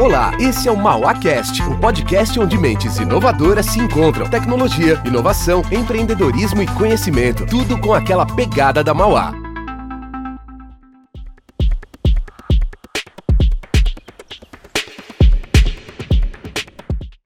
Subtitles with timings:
[0.00, 4.30] Olá, esse é o MauaCast, o um podcast onde mentes inovadoras se encontram.
[4.30, 7.44] Tecnologia, inovação, empreendedorismo e conhecimento.
[7.44, 9.32] Tudo com aquela pegada da Mauá.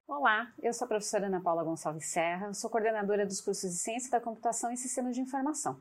[0.07, 4.09] Olá, eu sou a professora Ana Paula Gonçalves Serra, sou coordenadora dos cursos de Ciência
[4.09, 5.79] da Computação e Sistemas de Informação.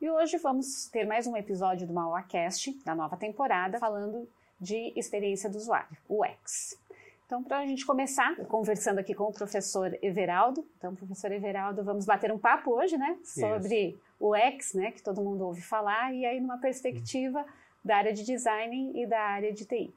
[0.00, 4.28] E hoje vamos ter mais um episódio do MauaCast, da nova temporada, falando
[4.60, 6.78] de experiência do usuário, o UX.
[7.26, 10.66] Então, para a gente começar, conversando aqui com o professor Everaldo.
[10.78, 13.18] Então, professor Everaldo, vamos bater um papo hoje, né?
[13.22, 14.90] Sobre o UX, né?
[14.92, 17.44] Que todo mundo ouve falar, e aí numa perspectiva
[17.84, 19.94] da área de design e da área de TI.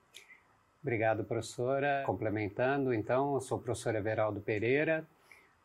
[0.81, 2.03] Obrigado, professora.
[2.05, 5.07] Complementando, então, eu sou o professor Everaldo Pereira,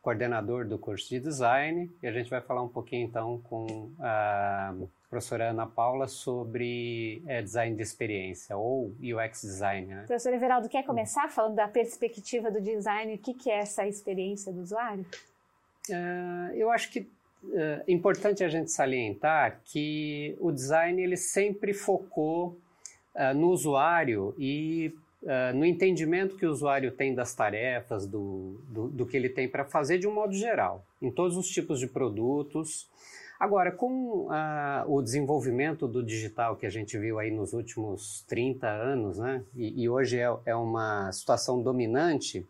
[0.01, 4.73] coordenador do curso de design, e a gente vai falar um pouquinho, então, com a
[5.09, 9.87] professora Ana Paula sobre é, design de experiência ou UX design.
[9.87, 10.05] Né?
[10.07, 13.15] Professor Everaldo, quer começar falando da perspectiva do design?
[13.15, 15.07] O que, que é essa experiência do usuário?
[15.89, 17.09] Uh, eu acho que
[17.53, 22.59] é uh, importante a gente salientar que o design ele sempre focou
[23.15, 24.93] uh, no usuário e
[25.55, 29.65] no entendimento que o usuário tem das tarefas, do, do, do que ele tem para
[29.65, 32.89] fazer de um modo geral, em todos os tipos de produtos,
[33.39, 38.67] Agora, com ah, o desenvolvimento do digital que a gente viu aí nos últimos 30
[38.67, 42.47] anos, né, e, e hoje é, é, uma situação dominante,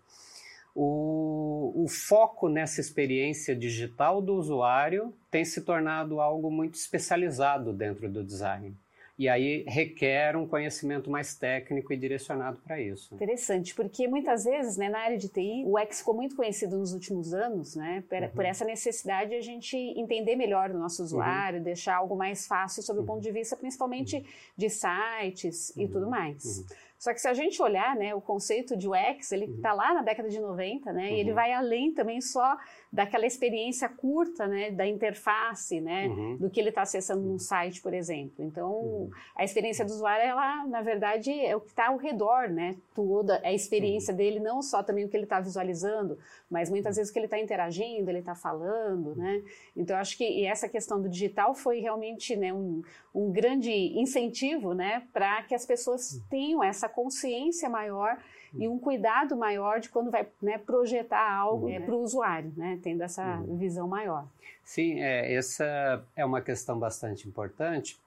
[0.74, 8.08] o, o, foco nessa experiência digital do usuário tem se tornado algo muito especializado dentro
[8.08, 8.76] do design.
[9.18, 13.14] E aí requer um conhecimento mais técnico e direcionado para isso.
[13.14, 16.92] Interessante, porque muitas vezes, né, na área de TI, o X ficou muito conhecido nos
[16.92, 18.28] últimos anos, né, por, uhum.
[18.28, 21.64] por essa necessidade de a gente entender melhor o nosso usuário, uhum.
[21.64, 23.04] deixar algo mais fácil sob uhum.
[23.04, 24.24] o ponto de vista, principalmente uhum.
[24.56, 26.10] de sites e tudo uhum.
[26.10, 26.64] mais.
[26.96, 27.00] Uhum.
[27.06, 30.02] Só que se a gente olhar, né, o conceito de UX, ele está lá na
[30.02, 32.56] década de 90, né, e ele vai além também só
[32.92, 36.36] daquela experiência curta, né, da interface, né, uhum.
[36.38, 38.44] do que ele está acessando num site, por exemplo.
[38.44, 39.10] Então, uhum.
[39.34, 43.40] a experiência do usuário, ela, na verdade, é o que está ao redor, né, toda
[43.44, 44.16] a experiência uhum.
[44.16, 46.18] dele, não só também o que ele está visualizando,
[46.50, 49.42] mas muitas vezes o que ele está interagindo, ele está falando, né.
[49.76, 52.82] Então, eu acho que essa questão do digital foi realmente, né, um,
[53.14, 58.18] um grande incentivo, né, para que as pessoas tenham essa consciência maior
[58.54, 61.72] e um cuidado maior de quando vai né, projetar algo uhum.
[61.72, 63.56] é, para o usuário, né, tendo essa uhum.
[63.56, 64.26] visão maior.
[64.64, 67.98] Sim, é, essa é uma questão bastante importante,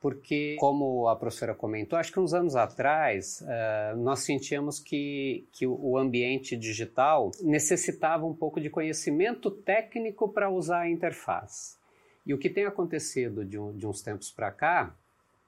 [0.00, 5.66] porque, como a professora comentou, acho que uns anos atrás uh, nós sentíamos que, que
[5.66, 11.76] o ambiente digital necessitava um pouco de conhecimento técnico para usar a interface.
[12.24, 14.94] E o que tem acontecido de, um, de uns tempos para cá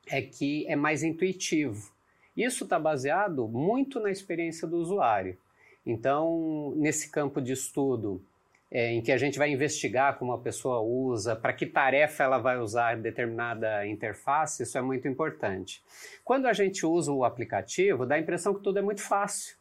[0.08, 1.92] é que é mais intuitivo.
[2.36, 5.36] Isso está baseado muito na experiência do usuário.
[5.84, 8.22] Então, nesse campo de estudo,
[8.70, 12.38] é, em que a gente vai investigar como a pessoa usa, para que tarefa ela
[12.38, 15.82] vai usar determinada interface, isso é muito importante.
[16.24, 19.56] Quando a gente usa o aplicativo, dá a impressão que tudo é muito fácil,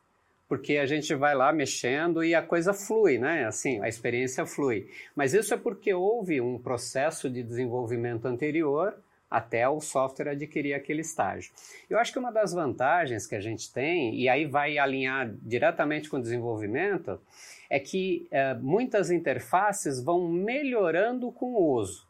[0.47, 3.45] porque a gente vai lá mexendo e a coisa flui, né?
[3.45, 4.87] Assim, a experiência flui.
[5.15, 8.95] Mas isso é porque houve um processo de desenvolvimento anterior
[9.29, 11.51] até o software adquirir aquele estágio.
[11.89, 16.09] Eu acho que uma das vantagens que a gente tem, e aí vai alinhar diretamente
[16.09, 17.19] com o desenvolvimento,
[17.69, 22.07] é que é, muitas interfaces vão melhorando com o uso.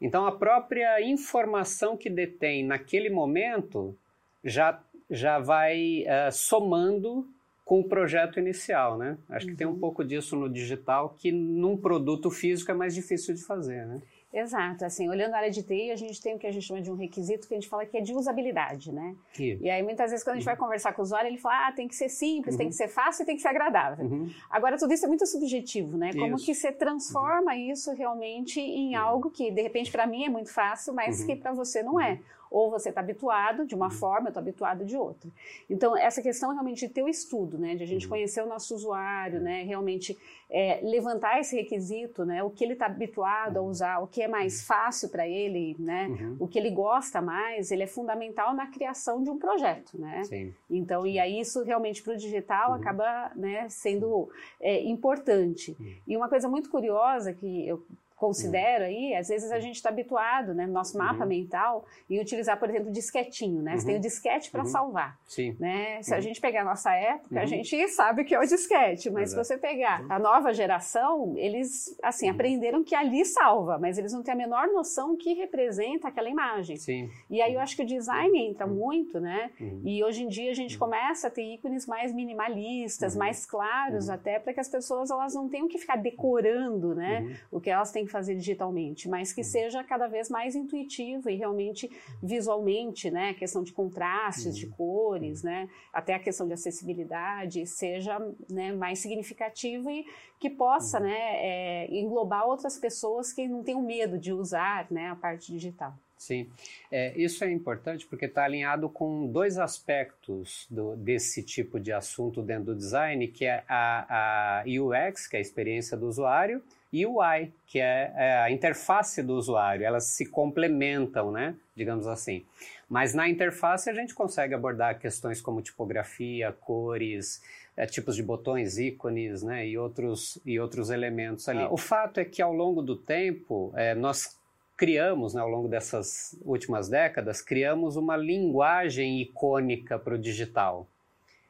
[0.00, 3.94] Então, a própria informação que detém naquele momento
[4.42, 4.80] já,
[5.10, 7.26] já vai é, somando
[7.64, 9.18] com o projeto inicial, né?
[9.28, 9.52] Acho uhum.
[9.52, 9.78] que tem um uhum.
[9.78, 14.00] pouco disso no digital que num produto físico é mais difícil de fazer, né?
[14.32, 16.80] Exato, assim, olhando a área de TI, a gente tem o que a gente chama
[16.80, 19.16] de um requisito que a gente fala que é de usabilidade, né?
[19.32, 19.58] Que...
[19.60, 20.54] E aí, muitas vezes, quando a gente uhum.
[20.54, 22.58] vai conversar com o usuário, ele fala, ah, tem que ser simples, uhum.
[22.58, 24.06] tem que ser fácil e tem que ser agradável.
[24.06, 24.30] Uhum.
[24.48, 26.12] Agora, tudo isso é muito subjetivo, né?
[26.12, 26.46] Como isso.
[26.46, 29.02] que você transforma isso realmente em uhum.
[29.02, 31.26] algo que, de repente, para mim é muito fácil, mas uhum.
[31.26, 32.20] que para você não é.
[32.50, 33.90] Ou você está habituado de uma uhum.
[33.92, 35.30] forma, eu estou habituado de outra.
[35.68, 37.76] Então, essa questão realmente de ter o estudo, né?
[37.76, 38.10] De a gente uhum.
[38.10, 39.62] conhecer o nosso usuário, né?
[39.62, 40.18] Realmente
[40.50, 42.42] é, levantar esse requisito, né?
[42.42, 43.68] O que ele está habituado a uhum.
[43.68, 46.08] usar, o que é mais fácil para ele, né?
[46.08, 46.36] Uhum.
[46.40, 50.24] O que ele gosta mais, ele é fundamental na criação de um projeto, né?
[50.24, 50.52] Sim.
[50.68, 52.76] Então, e aí isso realmente para o digital uhum.
[52.76, 54.28] acaba né, sendo
[54.60, 55.76] é, importante.
[55.78, 55.94] Uhum.
[56.08, 57.82] E uma coisa muito curiosa que eu
[58.20, 61.28] considero aí, às vezes a gente está habituado, né, no nosso mapa uhum.
[61.28, 63.72] mental, em utilizar, por exemplo, o disquetinho, né?
[63.72, 63.78] Uhum.
[63.78, 64.66] Você tem o disquete para uhum.
[64.66, 65.18] salvar.
[65.26, 65.56] Sim.
[65.58, 66.02] Né?
[66.02, 66.22] Se a uhum.
[66.22, 67.46] gente pegar a nossa época, a uhum.
[67.46, 69.44] gente sabe o que é o disquete, mas Exato.
[69.44, 72.34] se você pegar a nova geração, eles, assim, uhum.
[72.34, 76.76] aprenderam que ali salva, mas eles não têm a menor noção que representa aquela imagem.
[76.76, 77.08] Sim.
[77.30, 79.50] E aí eu acho que o design entra muito, né?
[79.82, 84.38] E hoje em dia a gente começa a ter ícones mais minimalistas, mais claros até,
[84.38, 87.38] para que as pessoas elas não tenham que ficar decorando, né?
[87.50, 89.46] O que elas têm fazer digitalmente, mas que uhum.
[89.46, 91.90] seja cada vez mais intuitivo e realmente
[92.22, 93.30] visualmente, né?
[93.30, 94.72] A questão de contrastes, de uhum.
[94.72, 95.68] cores, né?
[95.92, 98.18] Até a questão de acessibilidade seja
[98.48, 100.04] né, mais significativo e
[100.38, 101.04] que possa, uhum.
[101.04, 101.18] né?
[101.18, 105.08] É, englobar outras pessoas que não tenham medo de usar, né?
[105.08, 105.94] A parte digital.
[106.20, 106.50] Sim,
[106.92, 112.42] é, isso é importante porque está alinhado com dois aspectos do, desse tipo de assunto
[112.42, 117.52] dentro do design, que é a, a UX, que é a experiência do usuário, UI,
[117.66, 119.84] que é, é, a interface do usuário.
[119.84, 121.54] Elas se complementam, né?
[121.74, 122.44] Digamos assim.
[122.88, 127.42] Mas na interface a gente consegue abordar questões como tipografia, cores,
[127.76, 129.66] é, tipos de botões, ícones, né?
[129.66, 131.60] E outros, e outros elementos ali.
[131.60, 134.38] Ah, o fato é que ao longo do tempo é, nós
[134.76, 140.88] criamos, né, ao longo dessas últimas décadas, criamos uma linguagem icônica para o digital.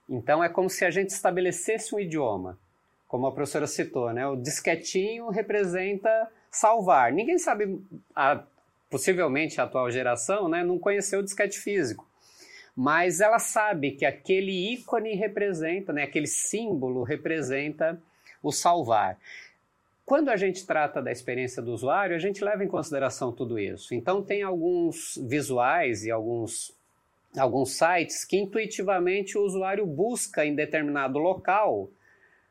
[0.09, 2.59] Então é como se a gente estabelecesse um idioma
[3.11, 4.25] como a professora citou, né?
[4.29, 7.13] O disquetinho representa salvar.
[7.13, 7.81] Ninguém sabe,
[8.15, 8.45] a,
[8.89, 12.09] possivelmente a atual geração, né, não conheceu o disquete físico.
[12.75, 18.01] Mas ela sabe que aquele ícone representa, né, aquele símbolo representa
[18.41, 19.19] o salvar.
[20.07, 23.93] Quando a gente trata da experiência do usuário, a gente leva em consideração tudo isso.
[23.93, 26.73] Então, tem alguns visuais e alguns,
[27.37, 31.91] alguns sites que intuitivamente o usuário busca em determinado local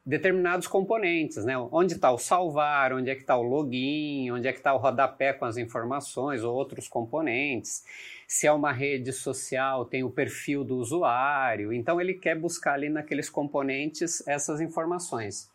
[0.09, 1.55] determinados componentes, né?
[1.71, 4.77] Onde está o salvar, onde é que está o login, onde é que está o
[4.77, 7.85] rodapé com as informações ou outros componentes.
[8.27, 11.71] Se é uma rede social, tem o perfil do usuário.
[11.71, 15.47] Então ele quer buscar ali naqueles componentes essas informações.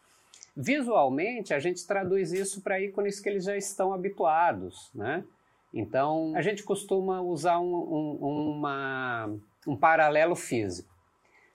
[0.56, 5.24] Visualmente, a gente traduz isso para ícones que eles já estão habituados, né?
[5.72, 9.34] Então, a gente costuma usar um, um, uma,
[9.66, 10.93] um paralelo físico.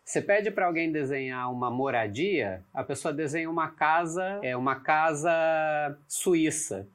[0.09, 5.29] Você pede para alguém desenhar uma moradia, a pessoa desenha uma casa, é uma casa
[6.07, 6.87] suíça,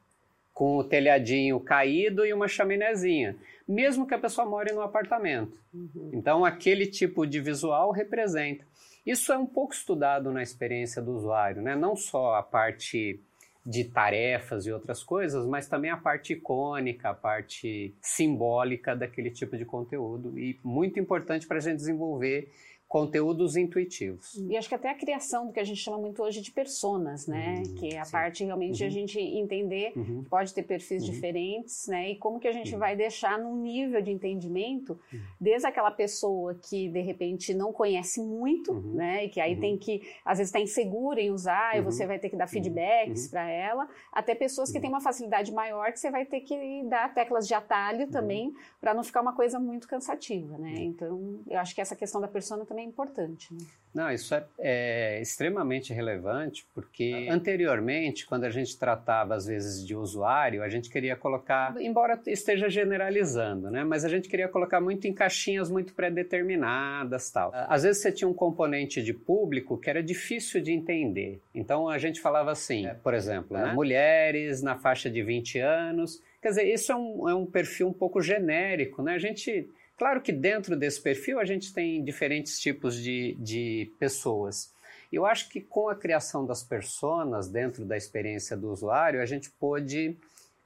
[0.53, 5.57] com o telhadinho caído e uma chaminézinha, mesmo que a pessoa more no apartamento.
[5.73, 6.11] Uhum.
[6.11, 8.65] Então, aquele tipo de visual representa.
[9.05, 11.73] Isso é um pouco estudado na experiência do usuário, né?
[11.73, 13.17] não só a parte
[13.65, 19.55] de tarefas e outras coisas, mas também a parte icônica, a parte simbólica daquele tipo
[19.55, 20.37] de conteúdo.
[20.37, 22.51] E muito importante para a gente desenvolver
[22.95, 24.35] conteúdos intuitivos.
[24.49, 27.27] E acho que até a criação do que a gente chama muito hoje de personas,
[27.27, 27.55] né?
[27.57, 28.11] Uhum, que é a sim.
[28.13, 28.77] parte realmente uhum.
[28.77, 30.23] de a gente entender uhum.
[30.23, 31.11] que pode ter perfis uhum.
[31.11, 32.11] diferentes, né?
[32.11, 32.79] E como que a gente uhum.
[32.79, 35.19] vai deixar num nível de entendimento, uhum.
[35.41, 39.25] desde aquela pessoa que de repente não conhece muito, né?
[39.25, 42.29] E que aí tem que, às vezes está insegura em usar e você vai ter
[42.29, 46.25] que dar feedbacks para ela, até pessoas que têm uma facilidade maior que você vai
[46.25, 50.75] ter que dar teclas de atalho também para não ficar uma coisa muito cansativa, né?
[50.77, 53.53] Então, eu acho que essa questão da persona também importante.
[53.53, 53.65] Né?
[53.95, 59.95] Não, isso é, é, extremamente relevante, porque anteriormente, quando a gente tratava às vezes de
[59.95, 63.85] usuário, a gente queria colocar, embora esteja generalizando, né?
[63.85, 67.53] Mas a gente queria colocar muito em caixinhas muito pré-determinadas tal.
[67.53, 71.39] Às vezes você tinha um componente de público que era difícil de entender.
[71.53, 73.71] Então a gente falava assim, por exemplo, né?
[73.71, 76.21] mulheres na faixa de 20 anos.
[76.41, 79.13] Quer dizer, isso é um, é um perfil um pouco genérico, né?
[79.13, 84.73] A gente Claro que dentro desse perfil a gente tem diferentes tipos de, de pessoas.
[85.11, 89.49] Eu acho que com a criação das personas dentro da experiência do usuário, a gente
[89.51, 90.17] pôde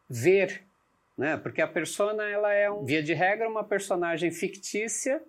[0.10, 0.63] ver,
[1.15, 1.38] né?
[1.38, 5.22] Porque a persona ela é, um, via de regra, uma personagem fictícia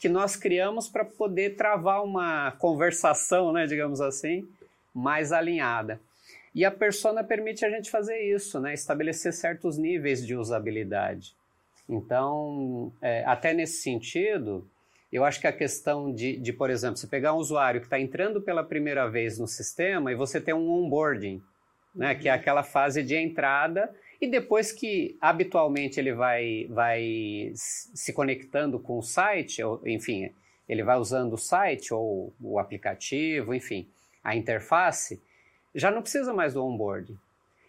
[0.00, 4.46] que nós criamos para poder travar uma conversação, né, digamos assim,
[4.92, 6.00] mais alinhada.
[6.54, 11.34] E a persona permite a gente fazer isso, né, estabelecer certos níveis de usabilidade.
[11.88, 14.68] Então, é, até nesse sentido,
[15.12, 17.98] eu acho que a questão de, de por exemplo, você pegar um usuário que está
[17.98, 21.42] entrando pela primeira vez no sistema e você tem um onboarding,
[21.94, 22.38] né, que é uhum.
[22.38, 29.02] aquela fase de entrada e depois que habitualmente ele vai, vai se conectando com o
[29.02, 30.32] site, ou, enfim,
[30.68, 33.88] ele vai usando o site ou o aplicativo, enfim,
[34.24, 35.20] a interface,
[35.74, 37.16] já não precisa mais do onboarding.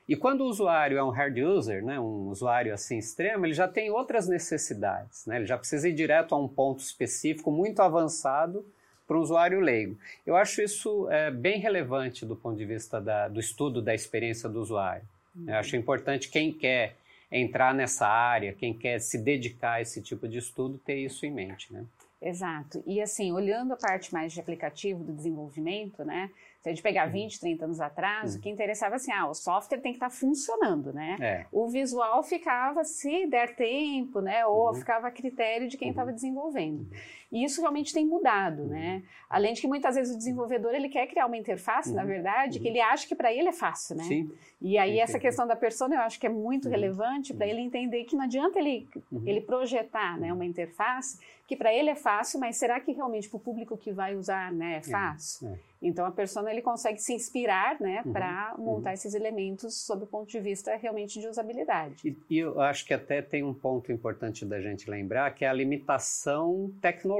[0.08, 3.68] E quando o usuário é um hard user, né, um usuário assim extremo, ele já
[3.68, 5.36] tem outras necessidades, né?
[5.38, 8.66] ele já precisa ir direto a um ponto específico muito avançado
[9.06, 9.98] para o usuário leigo.
[10.26, 14.48] Eu acho isso é, bem relevante do ponto de vista da, do estudo da experiência
[14.48, 15.04] do usuário.
[15.46, 16.96] Eu acho importante quem quer
[17.32, 21.32] entrar nessa área, quem quer se dedicar a esse tipo de estudo, ter isso em
[21.32, 21.86] mente, né?
[22.22, 22.84] Exato.
[22.88, 26.32] E assim, olhando a parte mais de aplicativo do desenvolvimento, né?
[26.68, 27.40] Se a gente pegar 20, uhum.
[27.40, 28.40] 30 anos atrás, uhum.
[28.40, 31.16] o que interessava assim, ah, o software tem que estar tá funcionando, né?
[31.18, 31.46] É.
[31.50, 34.46] O visual ficava se der tempo, né?
[34.46, 34.74] Ou uhum.
[34.74, 36.16] ficava a critério de quem estava uhum.
[36.16, 36.86] desenvolvendo.
[37.32, 37.40] Uhum.
[37.40, 38.96] E isso realmente tem mudado, né?
[38.96, 39.02] Uhum.
[39.30, 42.68] Além de que muitas vezes o desenvolvedor ele quer criar uma interface, na verdade, que
[42.68, 44.04] ele acha que para ele é fácil, né?
[44.04, 44.32] Sim.
[44.62, 48.06] E aí essa questão da persona eu acho que é muito relevante para ele entender
[48.06, 48.88] que não adianta ele,
[49.26, 53.38] ele projetar né, uma interface que para ele é fácil, mas será que realmente para
[53.38, 55.48] o público que vai usar né, é, é fácil?
[55.48, 55.58] É.
[55.82, 58.94] Então a persona ele consegue se inspirar né, uhum, para montar uhum.
[58.94, 61.96] esses elementos sob o ponto de vista realmente de usabilidade.
[62.04, 65.48] E, e, eu acho que até tem um ponto importante da gente lembrar que é
[65.48, 67.17] a limitação tecnológica.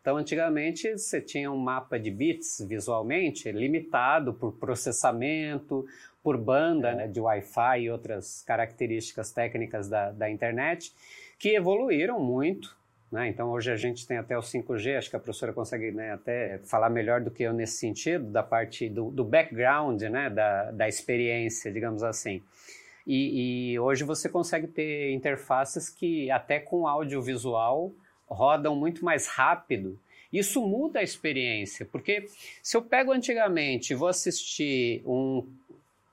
[0.00, 5.86] Então, antigamente, você tinha um mapa de bits visualmente limitado por processamento,
[6.22, 6.94] por banda é.
[6.94, 10.92] né, de Wi-Fi e outras características técnicas da, da internet,
[11.38, 12.76] que evoluíram muito
[13.14, 13.28] né?
[13.28, 16.58] Então, hoje a gente tem até o 5G, acho que a professora consegue né, até
[16.64, 20.88] falar melhor do que eu nesse sentido, da parte do, do background, né, da, da
[20.88, 22.42] experiência, digamos assim.
[23.06, 27.92] E, e, hoje você consegue ter interfaces que, até com audiovisual,
[28.26, 29.98] rodam muito mais rápido.
[30.32, 32.26] Isso muda a experiência, porque
[32.62, 35.46] se eu pego antigamente e vou assistir um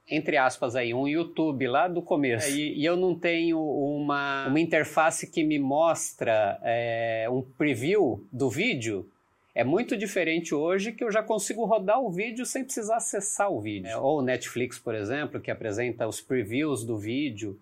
[0.09, 4.45] entre aspas aí, um YouTube lá do começo é, e, e, eu não tenho uma,
[4.47, 9.09] uma interface que me mostra é, um preview do vídeo,
[9.53, 13.59] é muito diferente hoje que eu já consigo rodar o vídeo sem precisar acessar o
[13.59, 13.89] vídeo.
[13.89, 17.59] É, ou Netflix, por exemplo, que apresenta os previews do vídeo.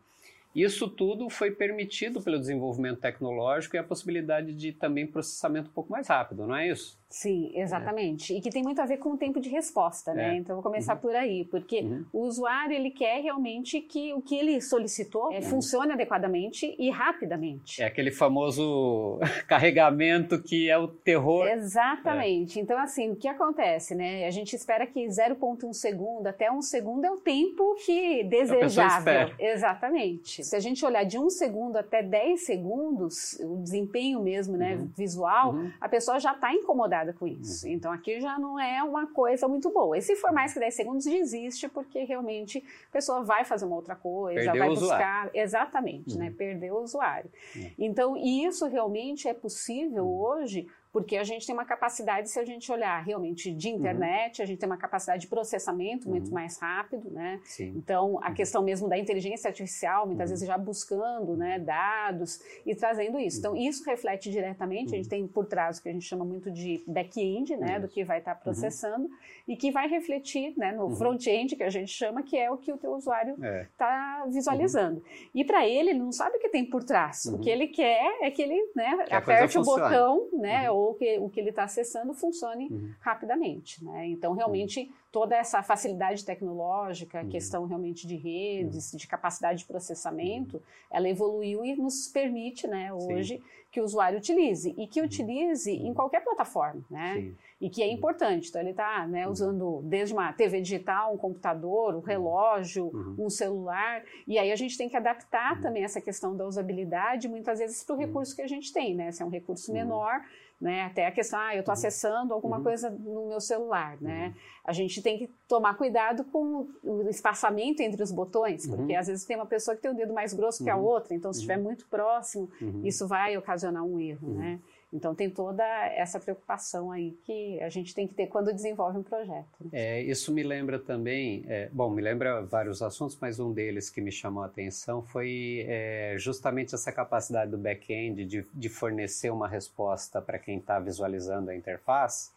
[0.54, 5.92] Isso tudo foi permitido pelo desenvolvimento tecnológico e a possibilidade de também processamento um pouco
[5.92, 6.98] mais rápido, não é isso?
[7.10, 8.34] Sim, exatamente.
[8.34, 8.38] É.
[8.38, 10.36] E que tem muito a ver com o tempo de resposta, né?
[10.36, 10.38] É.
[10.38, 11.00] Então vou começar uhum.
[11.00, 12.06] por aí, porque uhum.
[12.14, 17.82] o usuário ele quer realmente que o que ele solicitou é, funcione adequadamente e rapidamente.
[17.82, 21.48] É aquele famoso carregamento que é o terror.
[21.48, 22.60] Exatamente.
[22.60, 22.62] É.
[22.62, 24.28] Então assim, o que acontece, né?
[24.28, 29.34] A gente espera que 0.1 segundo até um segundo é o tempo que desejável.
[29.40, 30.44] Exatamente.
[30.44, 34.92] Se a gente olhar de um segundo até 10 segundos, o desempenho mesmo, né, uhum.
[34.96, 35.72] visual, uhum.
[35.82, 37.66] a pessoa já está incomodada com isso.
[37.66, 37.74] Uhum.
[37.74, 39.98] Então aqui já não é uma coisa muito boa.
[39.98, 43.76] E se for mais que 10 segundos, desiste, porque realmente a pessoa vai fazer uma
[43.76, 45.30] outra coisa, Perdeu vai buscar.
[45.34, 46.26] Exatamente, né?
[46.26, 46.32] uhum.
[46.32, 46.36] né?
[46.38, 47.30] Perder o usuário.
[47.56, 47.72] Uhum.
[47.78, 50.20] Então, isso realmente é possível uhum.
[50.20, 53.76] hoje porque a gente tem uma capacidade, se a gente olhar realmente de uhum.
[53.76, 54.44] internet, uhum.
[54.44, 56.16] a gente tem uma capacidade de processamento uhum.
[56.16, 57.40] muito mais rápido, né?
[57.44, 57.74] Sim.
[57.76, 58.34] Então, a uhum.
[58.34, 60.36] questão mesmo da inteligência artificial, muitas uhum.
[60.36, 63.40] vezes já buscando né, dados e trazendo isso.
[63.40, 63.60] Então, uhum.
[63.60, 66.84] isso reflete diretamente, a gente tem por trás o que a gente chama muito de
[66.88, 69.10] back-end, né, do que vai estar tá processando,
[69.48, 72.72] e que vai refletir né, no front-end, que a gente chama, que é o que
[72.72, 73.36] o teu usuário
[73.72, 74.30] está é.
[74.30, 75.04] visualizando.
[75.34, 77.26] E para ele, ele não sabe o que tem por trás.
[77.26, 81.30] O que ele quer é que ele né, aperte o botão, né, ou que o
[81.30, 82.92] que ele está acessando funcione uhum.
[83.00, 83.84] rapidamente.
[83.84, 84.08] Né?
[84.08, 84.90] Então, realmente, uhum.
[85.12, 87.30] toda essa facilidade tecnológica, uhum.
[87.30, 88.98] questão realmente de redes, uhum.
[88.98, 90.64] de capacidade de processamento, uhum.
[90.92, 93.44] ela evoluiu e nos permite, né, hoje, Sim.
[93.72, 95.06] que o usuário utilize e que uhum.
[95.06, 97.16] utilize em qualquer plataforma, né?
[97.16, 97.36] Sim.
[97.62, 98.48] E que é importante.
[98.48, 104.02] Então, ele está né, usando desde uma TV digital, um computador, um relógio, um celular.
[104.26, 107.96] E aí a gente tem que adaptar também essa questão da usabilidade, muitas vezes, para
[107.96, 109.12] o recurso que a gente tem, né?
[109.12, 110.22] Se é um recurso menor,
[110.60, 110.84] né?
[110.84, 111.78] Até a questão, ah, eu estou uhum.
[111.78, 112.64] acessando alguma uhum.
[112.64, 114.28] coisa no meu celular, né?
[114.28, 114.34] Uhum.
[114.66, 119.00] A gente tem que tomar cuidado com o espaçamento entre os botões, porque uhum.
[119.00, 120.84] às vezes tem uma pessoa que tem o dedo mais grosso que a uhum.
[120.84, 122.50] outra, então se estiver muito próximo,
[122.84, 124.60] isso vai ocasionar um erro, né?
[124.92, 129.04] Então tem toda essa preocupação aí que a gente tem que ter quando desenvolve um
[129.04, 129.48] projeto.
[129.62, 129.70] Né?
[129.72, 134.02] É, isso me lembra também, é, bom, me lembra vários assuntos, mas um deles que
[134.02, 139.48] me chamou a atenção foi é, justamente essa capacidade do back-end de, de fornecer uma
[139.48, 142.32] resposta para quem está visualizando a interface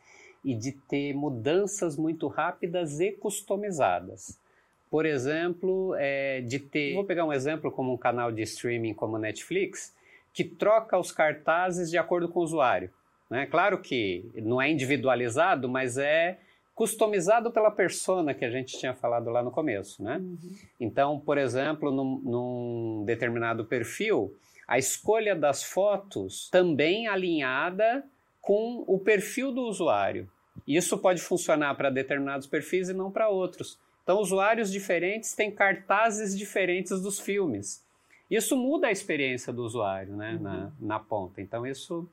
[0.44, 4.38] e de ter mudanças muito rápidas e customizadas.
[4.90, 6.92] Por exemplo, é, de ter.
[6.92, 9.94] Vou pegar um exemplo como um canal de streaming como Netflix
[10.32, 12.90] que troca os cartazes de acordo com o usuário.
[13.28, 13.46] Né?
[13.46, 16.38] Claro que não é individualizado, mas é
[16.74, 20.02] customizado pela persona que a gente tinha falado lá no começo.
[20.02, 20.16] Né?
[20.16, 20.38] Uhum.
[20.80, 24.34] Então, por exemplo, num, num determinado perfil,
[24.66, 28.04] a escolha das fotos também alinhada
[28.40, 30.28] com o perfil do usuário.
[30.66, 33.78] Isso pode funcionar para determinados perfis e não para outros.
[34.02, 37.84] Então, usuários diferentes têm cartazes diferentes dos filmes.
[38.34, 40.42] Isso muda a experiência do usuário né, uhum.
[40.42, 41.42] na, na ponta.
[41.42, 42.08] Então, isso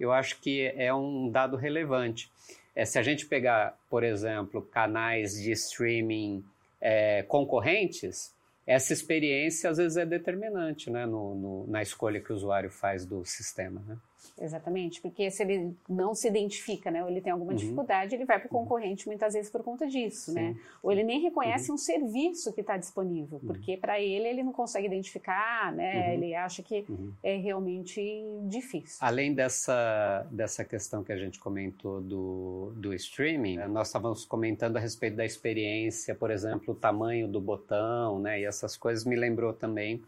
[0.00, 2.28] eu acho que é um dado relevante.
[2.74, 6.44] É, se a gente pegar, por exemplo, canais de streaming
[6.80, 8.34] é, concorrentes,
[8.66, 13.06] essa experiência às vezes é determinante né, no, no, na escolha que o usuário faz
[13.06, 13.80] do sistema.
[13.86, 13.96] Né?
[14.40, 17.56] Exatamente, porque se ele não se identifica, né, ou ele tem alguma uhum.
[17.56, 18.64] dificuldade, ele vai para o uhum.
[18.64, 20.40] concorrente muitas vezes por conta disso, né?
[20.40, 20.54] Sim.
[20.54, 20.60] né?
[20.82, 21.74] Ou ele nem reconhece uhum.
[21.74, 23.46] um serviço que está disponível, uhum.
[23.46, 26.08] porque para ele ele não consegue identificar, né?
[26.08, 26.12] Uhum.
[26.14, 26.84] Ele acha que
[27.22, 28.00] é realmente
[28.44, 28.98] difícil.
[29.00, 34.80] Além dessa dessa questão que a gente comentou do, do streaming, nós estávamos comentando a
[34.80, 38.40] respeito da experiência, por exemplo, o tamanho do botão, né?
[38.40, 40.02] E essas coisas me lembrou também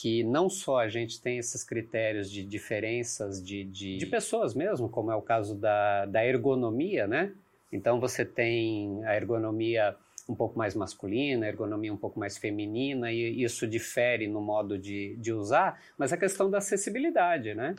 [0.00, 4.88] que não só a gente tem esses critérios de diferenças de, de, de pessoas mesmo,
[4.88, 7.32] como é o caso da, da ergonomia, né?
[7.72, 9.96] Então você tem a ergonomia
[10.28, 14.78] um pouco mais masculina, a ergonomia um pouco mais feminina, e isso difere no modo
[14.78, 17.74] de, de usar, mas a questão da acessibilidade, né?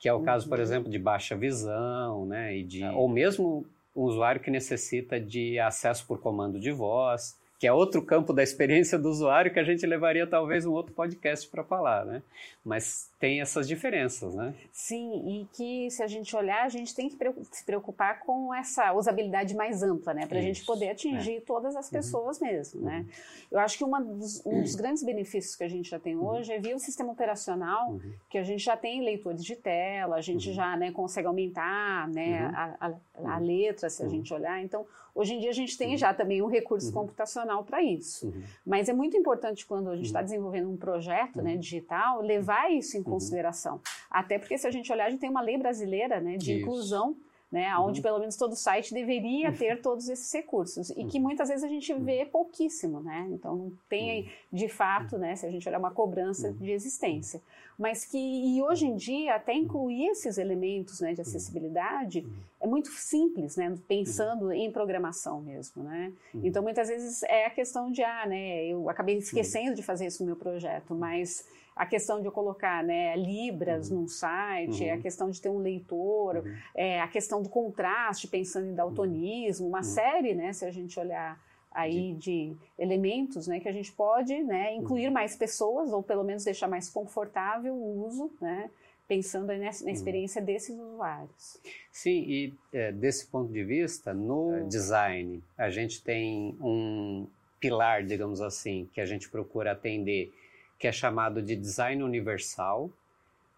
[0.00, 0.64] Que é o caso, por uhum.
[0.64, 2.56] exemplo, de baixa visão, né?
[2.56, 7.66] E de, ou mesmo um usuário que necessita de acesso por comando de voz que
[7.66, 11.46] é outro campo da experiência do usuário que a gente levaria talvez um outro podcast
[11.46, 12.22] para falar, né?
[12.64, 14.54] Mas tem essas diferenças, né?
[14.72, 17.18] Sim, e que se a gente olhar, a gente tem que
[17.52, 20.26] se preocupar com essa usabilidade mais ampla, né?
[20.26, 21.40] Para a gente poder atingir é.
[21.42, 21.92] todas as uhum.
[21.92, 22.46] pessoas uhum.
[22.46, 23.00] mesmo, né?
[23.00, 23.06] Uhum.
[23.50, 26.28] Eu acho que dos, um dos grandes benefícios que a gente já tem uhum.
[26.28, 28.14] hoje é via o sistema operacional, uhum.
[28.30, 30.54] que a gente já tem leitores de tela, a gente uhum.
[30.54, 34.62] já né, consegue aumentar né, a, a, a, letra, se a gente olhar.
[34.62, 34.86] Então,
[35.20, 38.32] hoje em dia a gente tem já também um recurso computacional para isso.
[38.64, 42.96] Mas é muito importante quando a gente está desenvolvendo um projeto né, digital, levar isso
[42.96, 43.80] em consideração.
[44.10, 46.62] Até porque se a gente olhar, a gente tem uma lei brasileira né, de Isso.
[46.62, 47.16] inclusão
[47.50, 48.02] né, onde uhum.
[48.02, 50.90] pelo menos todo site deveria ter todos esses recursos.
[50.90, 51.24] E que uhum.
[51.24, 52.28] muitas vezes a gente vê uhum.
[52.30, 53.26] pouquíssimo, né?
[53.32, 57.42] Então não tem de fato, né, se a gente olhar uma cobrança de existência,
[57.76, 62.24] mas que e hoje em dia até incluir esses elementos, né, de acessibilidade
[62.60, 66.12] é muito simples, né, pensando em programação mesmo, né?
[66.34, 70.22] Então muitas vezes é a questão de ah, né, eu acabei esquecendo de fazer isso
[70.22, 71.44] no meu projeto, mas
[71.80, 74.02] a questão de colocar né, libras uhum.
[74.02, 74.92] num site, uhum.
[74.92, 76.54] a questão de ter um leitor, uhum.
[76.74, 79.84] é, a questão do contraste, pensando em daltonismo, uma uhum.
[79.84, 84.74] série, né, se a gente olhar aí de elementos né, que a gente pode né,
[84.74, 85.14] incluir uhum.
[85.14, 88.68] mais pessoas ou pelo menos deixar mais confortável o uso, né,
[89.08, 89.88] pensando na, na uhum.
[89.88, 91.62] experiência desses usuários.
[91.90, 94.60] Sim, e é, desse ponto de vista, no é.
[94.64, 97.26] design, a gente tem um
[97.58, 100.30] pilar, digamos assim, que a gente procura atender
[100.80, 102.90] que é chamado de design universal,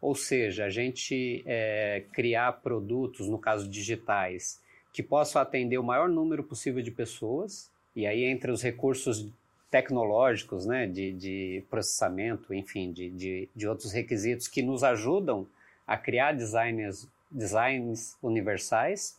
[0.00, 4.61] ou seja, a gente é, criar produtos, no caso digitais,
[4.92, 9.28] que possam atender o maior número possível de pessoas, e aí entre os recursos
[9.70, 15.46] tecnológicos, né, de, de processamento, enfim, de, de, de, outros requisitos que nos ajudam
[15.87, 19.16] a criar designs, designs universais,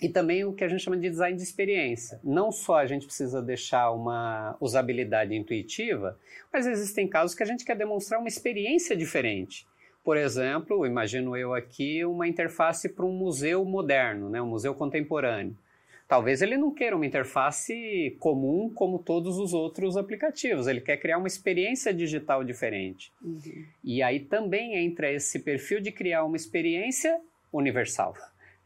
[0.00, 2.20] e também o que a gente chama de design de experiência.
[2.22, 6.18] Não só a gente precisa deixar uma usabilidade intuitiva,
[6.52, 9.66] mas existem casos que a gente quer demonstrar uma experiência diferente.
[10.04, 15.56] Por exemplo, imagino eu aqui uma interface para um museu moderno, né, um museu contemporâneo.
[16.06, 20.68] Talvez ele não queira uma interface comum como todos os outros aplicativos.
[20.68, 23.12] Ele quer criar uma experiência digital diferente.
[23.20, 23.64] Uhum.
[23.82, 27.20] E aí também entra esse perfil de criar uma experiência
[27.52, 28.14] universal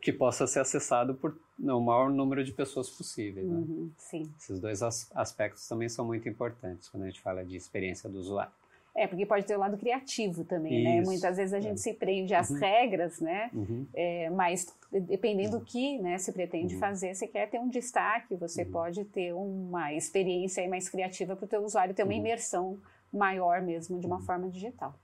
[0.01, 3.45] que possa ser acessado por o maior número de pessoas possível.
[3.45, 3.57] Né?
[3.57, 4.23] Uhum, sim.
[4.39, 8.19] Esses dois as aspectos também são muito importantes quando a gente fala de experiência do
[8.19, 8.53] usuário.
[8.95, 10.91] É, porque pode ter o lado criativo também, né?
[10.91, 11.07] Isso, né?
[11.07, 11.77] Muitas vezes a gente é.
[11.77, 12.59] se prende às uhum.
[12.59, 13.51] regras, né?
[13.55, 13.87] Uhum.
[13.95, 16.81] É, mas dependendo do que né, se pretende uhum.
[16.81, 18.71] fazer, você quer ter um destaque, você uhum.
[18.71, 22.19] pode ter uma experiência mais criativa para o teu usuário ter uma uhum.
[22.19, 22.79] imersão
[23.13, 24.95] maior mesmo de uma forma digital.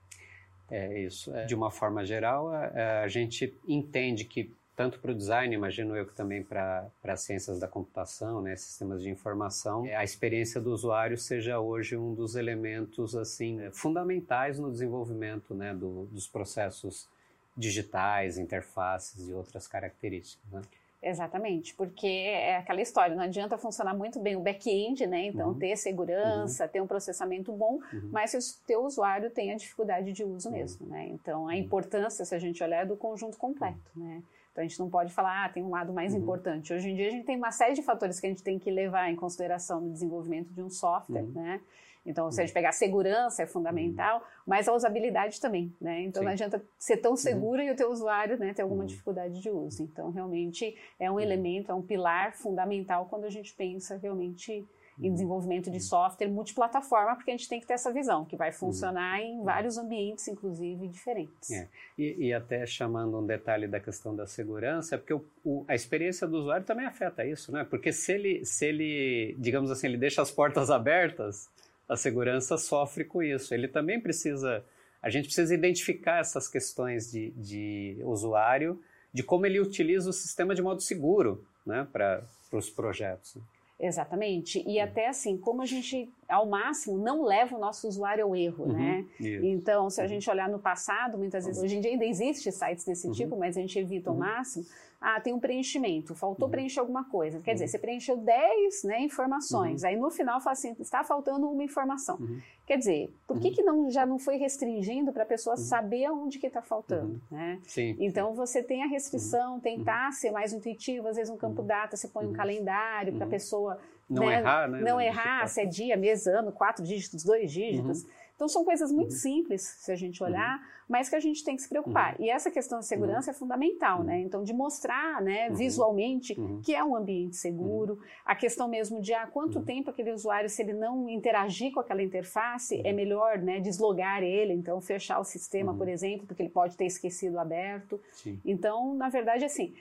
[0.69, 1.33] É isso.
[1.33, 5.97] É, de uma forma geral, a, a gente entende que tanto para o design, imagino
[5.97, 10.71] eu que também para as ciências da computação, né, sistemas de informação, a experiência do
[10.71, 17.09] usuário seja hoje um dos elementos assim fundamentais no desenvolvimento né, do, dos processos
[17.57, 20.47] digitais, interfaces e outras características.
[20.51, 20.61] Né?
[21.01, 25.27] Exatamente, porque é aquela história, não adianta funcionar muito bem o back-end, né?
[25.27, 25.59] Então, uhum.
[25.59, 26.69] ter segurança, uhum.
[26.69, 28.09] ter um processamento bom, uhum.
[28.11, 30.55] mas se o teu usuário tem a dificuldade de uso uhum.
[30.55, 31.07] mesmo, né?
[31.09, 31.53] Então, a uhum.
[31.53, 34.23] importância, se a gente olhar, é do conjunto completo, né?
[34.51, 36.19] Então a gente não pode falar, ah, tem um lado mais uhum.
[36.19, 36.73] importante.
[36.73, 38.71] Hoje em dia a gente tem uma série de fatores que a gente tem que
[38.71, 41.31] levar em consideração no desenvolvimento de um software, uhum.
[41.31, 41.61] né?
[42.07, 44.23] Então, se a gente pegar segurança é fundamental, uhum.
[44.47, 46.01] mas a usabilidade também, né?
[46.03, 46.25] Então, Sim.
[46.25, 47.17] não adianta ser tão uhum.
[47.17, 47.67] seguro uhum.
[47.67, 48.87] e o teu usuário né, ter alguma uhum.
[48.87, 49.83] dificuldade de uso.
[49.83, 51.19] Então, realmente é um uhum.
[51.19, 54.65] elemento, é um pilar fundamental quando a gente pensa realmente
[54.99, 58.51] em desenvolvimento de software multiplataforma, porque a gente tem que ter essa visão, que vai
[58.51, 61.51] funcionar em vários ambientes, inclusive, diferentes.
[61.51, 61.67] É.
[61.97, 65.75] E, e, até chamando um detalhe da questão da segurança, é porque o, o, a
[65.75, 67.63] experiência do usuário também afeta isso, né?
[67.63, 71.47] Porque se ele, se ele, digamos assim, ele deixa as portas abertas,
[71.87, 73.53] a segurança sofre com isso.
[73.53, 74.63] Ele também precisa,
[75.01, 78.81] a gente precisa identificar essas questões de, de usuário,
[79.13, 83.37] de como ele utiliza o sistema de modo seguro né, para os projetos.
[83.79, 84.63] Exatamente.
[84.67, 88.65] E até assim, como a gente, ao máximo, não leva o nosso usuário ao erro,
[88.65, 89.05] uhum, né?
[89.19, 89.45] Isso.
[89.45, 90.09] Então, se a uhum.
[90.09, 93.13] gente olhar no passado, muitas vezes, hoje em dia ainda existe sites desse uhum.
[93.13, 94.21] tipo, mas a gente evita ao uhum.
[94.21, 94.65] máximo.
[94.99, 96.51] Ah, tem um preenchimento, faltou uhum.
[96.51, 97.39] preencher alguma coisa.
[97.39, 97.69] Quer dizer, uhum.
[97.69, 102.17] você preencheu 10 né, informações, aí no final fala assim, está faltando uma informação.
[102.65, 106.39] Quer dizer, por que, que não, já não foi restringindo para a pessoa saber aonde
[106.39, 107.59] que está faltando, né?
[107.63, 111.95] Sim, então, você tem a restrição, tentar ser mais intuitivo, às vezes um campo data,
[111.95, 113.79] você põe um calendário para a pessoa
[114.09, 114.81] não né, errar, né?
[114.81, 118.05] Não errar, se é dia, mês, ano, quatro dígitos, dois dígitos.
[118.37, 119.17] Então, são coisas muito uhum.
[119.17, 120.65] simples, se a gente olhar, uhum.
[120.87, 122.15] mas que a gente tem que se preocupar.
[122.19, 122.25] Uhum.
[122.25, 124.19] E essa questão da segurança é fundamental, né?
[124.21, 127.99] Então, de mostrar né, visualmente que é um ambiente seguro.
[128.23, 132.03] A questão mesmo de, ah, quanto tempo aquele usuário, se ele não interagir com aquela
[132.03, 136.77] interface, é melhor né, deslogar ele, então fechar o sistema, por exemplo, porque ele pode
[136.77, 137.99] ter esquecido aberto.
[138.13, 138.39] Sim.
[138.45, 139.73] Então, na verdade, assim,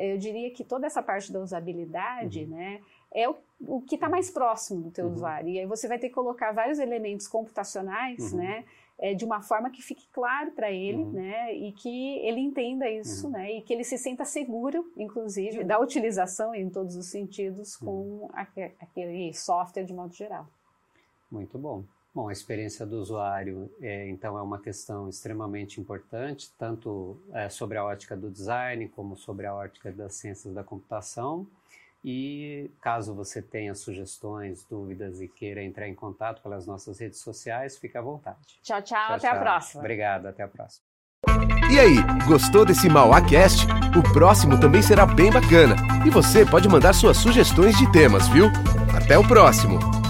[0.00, 2.80] eu diria que toda essa parte da usabilidade, né?
[3.14, 5.14] é o, o que está mais próximo do teu uhum.
[5.14, 5.48] usuário.
[5.48, 8.38] E aí você vai ter que colocar vários elementos computacionais, uhum.
[8.38, 8.64] né?
[8.98, 11.12] É, de uma forma que fique claro para ele, uhum.
[11.12, 11.54] né?
[11.54, 13.32] E que ele entenda isso, uhum.
[13.32, 13.52] né?
[13.52, 18.28] E que ele se sinta seguro, inclusive, da utilização em todos os sentidos com uhum.
[18.34, 20.46] aquele software de modo geral.
[21.30, 21.82] Muito bom.
[22.14, 27.78] Bom, a experiência do usuário, é, então, é uma questão extremamente importante, tanto é, sobre
[27.78, 31.46] a ótica do design, como sobre a ótica das ciências da computação.
[32.04, 37.78] E caso você tenha sugestões, dúvidas e queira entrar em contato pelas nossas redes sociais,
[37.78, 38.38] fique à vontade.
[38.62, 39.36] Tchau, tchau, tchau até tchau.
[39.36, 39.80] a próxima.
[39.80, 40.84] Obrigado, até a próxima.
[41.70, 43.66] E aí, gostou desse Mauacast?
[43.96, 45.76] O próximo também será bem bacana.
[46.04, 48.46] E você pode mandar suas sugestões de temas, viu?
[48.94, 50.01] Até o próximo!